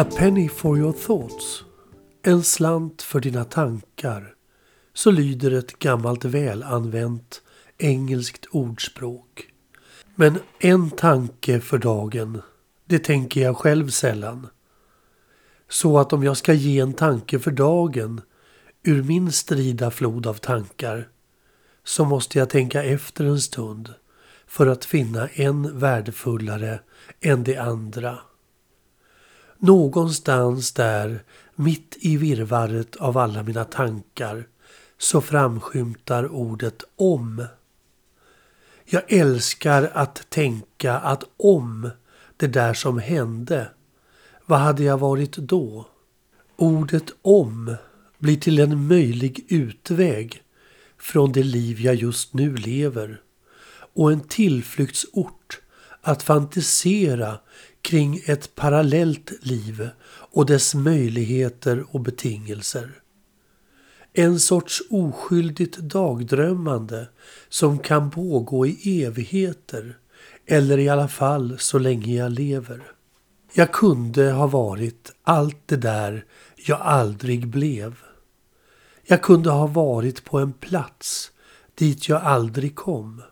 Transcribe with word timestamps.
A 0.00 0.04
penny 0.16 0.48
for 0.48 0.78
your 0.78 0.92
thoughts. 0.92 1.64
En 2.22 2.42
slant 2.42 3.02
för 3.02 3.20
dina 3.20 3.44
tankar. 3.44 4.34
Så 4.94 5.10
lyder 5.10 5.50
ett 5.50 5.78
gammalt 5.78 6.24
välanvänt 6.24 7.42
engelskt 7.78 8.46
ordspråk. 8.50 9.48
Men 10.14 10.38
en 10.58 10.90
tanke 10.90 11.60
för 11.60 11.78
dagen, 11.78 12.42
det 12.84 12.98
tänker 12.98 13.40
jag 13.40 13.56
själv 13.56 13.88
sällan. 13.88 14.46
Så 15.68 15.98
att 15.98 16.12
om 16.12 16.24
jag 16.24 16.36
ska 16.36 16.52
ge 16.52 16.80
en 16.80 16.94
tanke 16.94 17.38
för 17.38 17.50
dagen 17.50 18.20
ur 18.82 19.02
min 19.02 19.32
strida 19.32 19.90
flod 19.90 20.26
av 20.26 20.34
tankar 20.34 21.08
så 21.84 22.04
måste 22.04 22.38
jag 22.38 22.50
tänka 22.50 22.84
efter 22.84 23.24
en 23.24 23.40
stund 23.40 23.94
för 24.46 24.66
att 24.66 24.84
finna 24.84 25.28
en 25.28 25.78
värdefullare 25.78 26.80
än 27.20 27.44
de 27.44 27.56
andra. 27.56 28.18
Någonstans 29.62 30.72
där, 30.72 31.22
mitt 31.54 31.96
i 32.00 32.16
virvaret 32.16 32.96
av 32.96 33.18
alla 33.18 33.42
mina 33.42 33.64
tankar, 33.64 34.46
så 34.98 35.20
framskymtar 35.20 36.32
ordet 36.32 36.84
om. 36.96 37.44
Jag 38.84 39.12
älskar 39.12 39.90
att 39.94 40.30
tänka 40.30 40.98
att 40.98 41.24
om 41.36 41.90
det 42.36 42.46
där 42.46 42.74
som 42.74 42.98
hände, 42.98 43.70
vad 44.46 44.58
hade 44.58 44.82
jag 44.82 44.98
varit 44.98 45.36
då? 45.36 45.88
Ordet 46.56 47.06
om 47.22 47.76
blir 48.18 48.36
till 48.36 48.58
en 48.58 48.86
möjlig 48.86 49.46
utväg 49.48 50.42
från 50.98 51.32
det 51.32 51.42
liv 51.42 51.80
jag 51.80 51.94
just 51.94 52.34
nu 52.34 52.56
lever 52.56 53.20
och 53.94 54.12
en 54.12 54.20
tillflyktsort 54.20 55.60
att 56.00 56.22
fantisera 56.22 57.38
kring 57.82 58.22
ett 58.26 58.54
parallellt 58.54 59.32
liv 59.40 59.88
och 60.06 60.46
dess 60.46 60.74
möjligheter 60.74 61.84
och 61.90 62.00
betingelser. 62.00 62.90
En 64.12 64.40
sorts 64.40 64.82
oskyldigt 64.90 65.76
dagdrömmande 65.76 67.08
som 67.48 67.78
kan 67.78 68.10
pågå 68.10 68.66
i 68.66 69.04
evigheter 69.04 69.96
eller 70.46 70.78
i 70.78 70.88
alla 70.88 71.08
fall 71.08 71.58
så 71.58 71.78
länge 71.78 72.14
jag 72.14 72.32
lever. 72.32 72.82
Jag 73.52 73.72
kunde 73.72 74.32
ha 74.32 74.46
varit 74.46 75.12
allt 75.22 75.62
det 75.66 75.76
där 75.76 76.24
jag 76.56 76.80
aldrig 76.80 77.48
blev. 77.48 77.96
Jag 79.06 79.22
kunde 79.22 79.50
ha 79.50 79.66
varit 79.66 80.24
på 80.24 80.38
en 80.38 80.52
plats 80.52 81.30
dit 81.74 82.08
jag 82.08 82.22
aldrig 82.22 82.74
kom. 82.74 83.22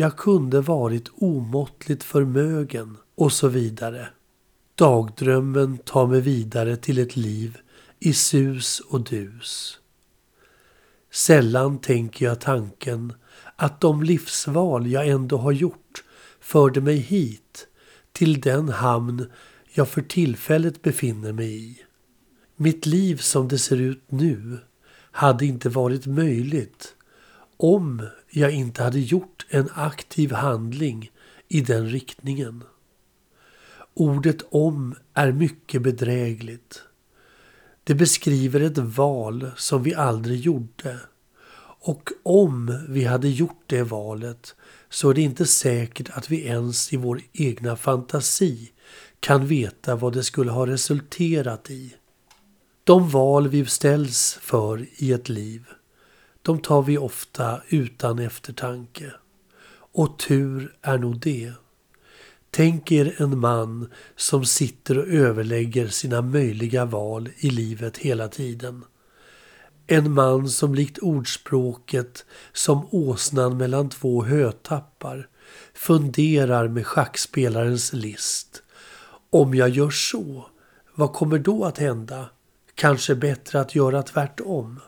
Jag 0.00 0.16
kunde 0.16 0.60
varit 0.60 1.08
omåttligt 1.14 2.04
förmögen 2.04 2.96
och 3.14 3.32
så 3.32 3.48
vidare. 3.48 4.08
Dagdrömmen 4.74 5.78
tar 5.78 6.06
mig 6.06 6.20
vidare 6.20 6.76
till 6.76 6.98
ett 6.98 7.16
liv 7.16 7.58
i 7.98 8.12
sus 8.12 8.80
och 8.80 9.00
dus. 9.00 9.78
Sällan 11.12 11.78
tänker 11.78 12.26
jag 12.26 12.40
tanken 12.40 13.12
att 13.56 13.80
de 13.80 14.02
livsval 14.02 14.86
jag 14.86 15.08
ändå 15.08 15.36
har 15.36 15.52
gjort 15.52 16.04
förde 16.40 16.80
mig 16.80 16.96
hit 16.96 17.66
till 18.12 18.40
den 18.40 18.68
hamn 18.68 19.26
jag 19.72 19.88
för 19.88 20.02
tillfället 20.02 20.82
befinner 20.82 21.32
mig 21.32 21.70
i. 21.70 21.78
Mitt 22.56 22.86
liv 22.86 23.16
som 23.16 23.48
det 23.48 23.58
ser 23.58 23.80
ut 23.80 24.04
nu 24.08 24.58
hade 25.10 25.46
inte 25.46 25.68
varit 25.68 26.06
möjligt 26.06 26.94
om 27.56 28.06
jag 28.30 28.52
inte 28.52 28.82
hade 28.82 29.00
gjort 29.00 29.39
en 29.52 29.68
aktiv 29.74 30.32
handling 30.32 31.10
i 31.48 31.60
den 31.60 31.88
riktningen. 31.88 32.64
Ordet 33.94 34.42
om 34.50 34.94
är 35.14 35.32
mycket 35.32 35.82
bedrägligt. 35.82 36.82
Det 37.84 37.94
beskriver 37.94 38.60
ett 38.60 38.78
val 38.78 39.50
som 39.56 39.82
vi 39.82 39.94
aldrig 39.94 40.40
gjorde. 40.40 40.98
Och 41.82 42.10
om 42.22 42.84
vi 42.88 43.04
hade 43.04 43.28
gjort 43.28 43.62
det 43.66 43.82
valet 43.82 44.54
så 44.88 45.10
är 45.10 45.14
det 45.14 45.20
inte 45.20 45.46
säkert 45.46 46.10
att 46.10 46.30
vi 46.30 46.46
ens 46.46 46.92
i 46.92 46.96
vår 46.96 47.20
egna 47.32 47.76
fantasi 47.76 48.72
kan 49.20 49.46
veta 49.46 49.96
vad 49.96 50.12
det 50.12 50.22
skulle 50.22 50.50
ha 50.50 50.66
resulterat 50.66 51.70
i. 51.70 51.94
De 52.84 53.10
val 53.10 53.48
vi 53.48 53.66
ställs 53.66 54.38
för 54.40 54.86
i 54.96 55.12
ett 55.12 55.28
liv, 55.28 55.66
de 56.42 56.58
tar 56.58 56.82
vi 56.82 56.98
ofta 56.98 57.62
utan 57.68 58.18
eftertanke. 58.18 59.12
Och 59.92 60.18
tur 60.18 60.76
är 60.82 60.98
nog 60.98 61.20
det. 61.20 61.52
Tänk 62.50 62.92
er 62.92 63.14
en 63.22 63.38
man 63.38 63.90
som 64.16 64.44
sitter 64.44 64.98
och 64.98 65.06
överlägger 65.06 65.88
sina 65.88 66.22
möjliga 66.22 66.84
val 66.84 67.28
i 67.36 67.50
livet 67.50 67.98
hela 67.98 68.28
tiden. 68.28 68.84
En 69.86 70.12
man 70.12 70.48
som 70.48 70.74
likt 70.74 70.98
ordspråket 70.98 72.24
som 72.52 72.88
åsnan 72.90 73.56
mellan 73.56 73.88
två 73.88 74.24
hötappar 74.24 75.28
funderar 75.74 76.68
med 76.68 76.86
schackspelarens 76.86 77.92
list. 77.92 78.62
Om 79.30 79.54
jag 79.54 79.68
gör 79.68 79.90
så, 79.90 80.46
vad 80.94 81.12
kommer 81.12 81.38
då 81.38 81.64
att 81.64 81.78
hända? 81.78 82.30
Kanske 82.74 83.14
bättre 83.14 83.60
att 83.60 83.74
göra 83.74 84.02
tvärtom. 84.02 84.80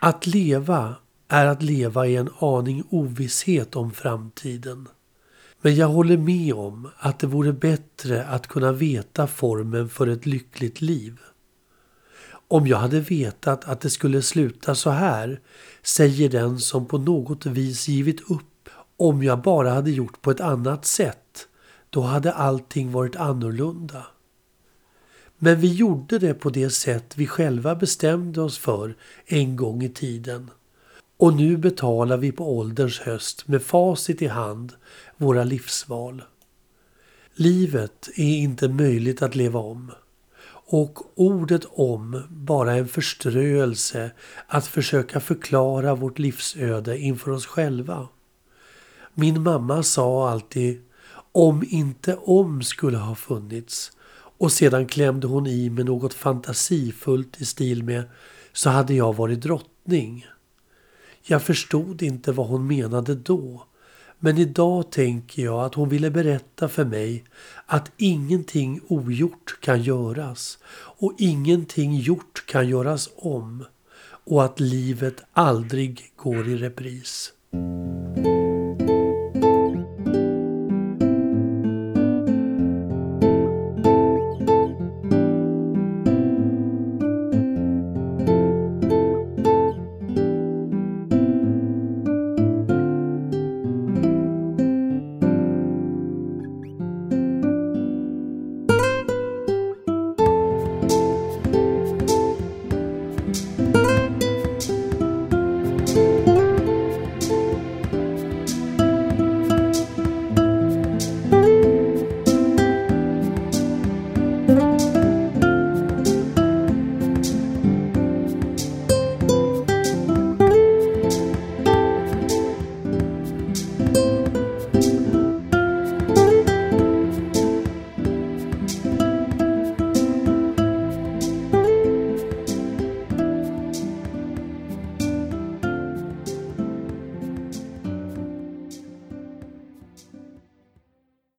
Att 0.00 0.26
leva 0.26 0.96
är 1.28 1.46
att 1.46 1.62
leva 1.62 2.06
i 2.06 2.16
en 2.16 2.30
aning 2.38 2.84
ovisshet 2.90 3.76
om 3.76 3.92
framtiden. 3.92 4.88
Men 5.60 5.74
jag 5.76 5.88
håller 5.88 6.16
med 6.16 6.54
om 6.54 6.88
att 6.96 7.18
det 7.18 7.26
vore 7.26 7.52
bättre 7.52 8.24
att 8.24 8.46
kunna 8.46 8.72
veta 8.72 9.26
formen 9.26 9.88
för 9.88 10.06
ett 10.06 10.26
lyckligt 10.26 10.80
liv. 10.80 11.18
Om 12.48 12.66
jag 12.66 12.78
hade 12.78 13.00
vetat 13.00 13.64
att 13.64 13.80
det 13.80 13.90
skulle 13.90 14.22
sluta 14.22 14.74
så 14.74 14.90
här, 14.90 15.40
säger 15.82 16.28
den 16.28 16.58
som 16.58 16.86
på 16.86 16.98
något 16.98 17.46
vis 17.46 17.88
givit 17.88 18.30
upp. 18.30 18.68
Om 18.96 19.22
jag 19.22 19.42
bara 19.42 19.70
hade 19.70 19.90
gjort 19.90 20.22
på 20.22 20.30
ett 20.30 20.40
annat 20.40 20.86
sätt, 20.86 21.48
då 21.90 22.00
hade 22.00 22.32
allting 22.32 22.92
varit 22.92 23.16
annorlunda. 23.16 24.06
Men 25.38 25.60
vi 25.60 25.72
gjorde 25.74 26.18
det 26.18 26.34
på 26.34 26.50
det 26.50 26.70
sätt 26.70 27.12
vi 27.16 27.26
själva 27.26 27.74
bestämde 27.74 28.40
oss 28.40 28.58
för 28.58 28.96
en 29.26 29.56
gång 29.56 29.82
i 29.82 29.88
tiden. 29.88 30.50
Och 31.20 31.34
nu 31.34 31.56
betalar 31.56 32.16
vi 32.16 32.32
på 32.32 32.58
ålderns 32.58 32.98
höst 32.98 33.48
med 33.48 33.62
facit 33.62 34.22
i 34.22 34.26
hand 34.26 34.72
våra 35.16 35.44
livsval. 35.44 36.22
Livet 37.34 38.08
är 38.16 38.36
inte 38.36 38.68
möjligt 38.68 39.22
att 39.22 39.34
leva 39.34 39.60
om. 39.60 39.90
Och 40.70 41.18
ordet 41.18 41.64
om 41.70 42.22
bara 42.30 42.74
en 42.74 42.88
förströelse 42.88 44.10
att 44.46 44.66
försöka 44.66 45.20
förklara 45.20 45.94
vårt 45.94 46.18
livsöde 46.18 46.98
inför 46.98 47.30
oss 47.30 47.46
själva. 47.46 48.08
Min 49.14 49.42
mamma 49.42 49.82
sa 49.82 50.30
alltid 50.30 50.82
om 51.32 51.64
inte 51.68 52.16
om 52.16 52.62
skulle 52.62 52.98
ha 52.98 53.14
funnits 53.14 53.92
och 54.38 54.52
sedan 54.52 54.86
klämde 54.86 55.26
hon 55.26 55.46
i 55.46 55.70
med 55.70 55.86
något 55.86 56.14
fantasifullt 56.14 57.40
i 57.40 57.44
stil 57.44 57.82
med 57.82 58.02
så 58.52 58.70
hade 58.70 58.94
jag 58.94 59.16
varit 59.16 59.40
drottning. 59.40 60.26
Jag 61.30 61.42
förstod 61.42 62.02
inte 62.02 62.32
vad 62.32 62.46
hon 62.46 62.66
menade 62.66 63.14
då. 63.14 63.64
Men 64.18 64.38
idag 64.38 64.90
tänker 64.92 65.42
jag 65.42 65.64
att 65.64 65.74
hon 65.74 65.88
ville 65.88 66.10
berätta 66.10 66.68
för 66.68 66.84
mig 66.84 67.24
att 67.66 67.90
ingenting 67.96 68.80
ogjort 68.88 69.60
kan 69.60 69.82
göras 69.82 70.58
och 70.72 71.14
ingenting 71.18 71.96
gjort 71.96 72.46
kan 72.46 72.68
göras 72.68 73.10
om 73.16 73.64
och 74.24 74.44
att 74.44 74.60
livet 74.60 75.24
aldrig 75.32 76.12
går 76.16 76.48
i 76.48 76.56
repris. 76.56 77.32